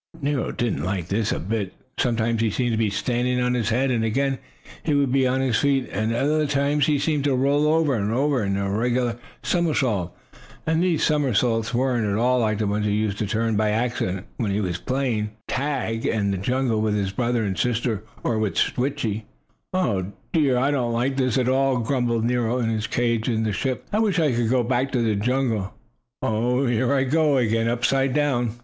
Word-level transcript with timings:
Nero 0.19 0.51
didn't 0.51 0.83
like 0.83 1.09
this 1.09 1.31
a 1.31 1.39
bit. 1.39 1.73
Sometimes 1.99 2.41
he 2.41 2.49
seemed 2.49 2.71
to 2.71 2.77
be 2.77 2.89
standing 2.89 3.39
on 3.39 3.53
his 3.53 3.69
head, 3.69 3.91
and 3.91 4.03
again 4.03 4.39
he 4.81 4.95
would 4.95 5.11
be 5.11 5.27
on 5.27 5.41
his 5.41 5.59
feet. 5.59 5.87
At 5.89 6.11
other 6.11 6.47
times 6.47 6.87
he 6.87 6.97
seemed 6.97 7.23
to 7.25 7.35
roll 7.35 7.67
over 7.67 7.93
and 7.93 8.11
over 8.11 8.43
in 8.43 8.57
a 8.57 8.67
regular 8.71 9.19
somersault. 9.43 10.17
And 10.65 10.81
these 10.81 11.03
somersaults 11.05 11.71
weren't 11.75 12.11
at 12.11 12.17
all 12.17 12.39
like 12.39 12.57
the 12.57 12.65
ones 12.65 12.87
he 12.87 12.93
used 12.93 13.19
to 13.19 13.27
turn 13.27 13.55
by 13.55 13.69
accident, 13.69 14.25
when 14.37 14.49
he 14.49 14.59
was 14.59 14.79
playing 14.79 15.37
tag 15.47 16.03
in 16.07 16.31
the 16.31 16.37
jungle 16.37 16.81
with 16.81 16.95
his 16.95 17.11
brother 17.11 17.43
and 17.43 17.55
sister, 17.55 18.03
or 18.23 18.39
with 18.39 18.55
Switchie. 18.55 19.25
"Oh, 19.71 20.13
dear, 20.33 20.57
I 20.57 20.71
don't 20.71 20.93
like 20.93 21.15
this 21.17 21.37
at 21.37 21.47
all!" 21.47 21.77
grumbled 21.77 22.25
Nero, 22.25 22.57
in 22.57 22.69
his 22.69 22.87
cage 22.87 23.29
in 23.29 23.43
the 23.43 23.53
ship. 23.53 23.85
"I 23.93 23.99
wish 23.99 24.17
I 24.17 24.31
could 24.33 24.49
go 24.49 24.63
back 24.63 24.91
to 24.93 25.01
the 25.03 25.13
jungle. 25.15 25.75
Oh, 26.23 26.65
here 26.65 26.91
I 26.91 27.03
go 27.03 27.37
again 27.37 27.67
upside 27.67 28.15
down!" 28.15 28.57